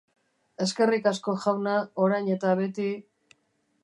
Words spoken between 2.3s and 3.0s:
eta beti...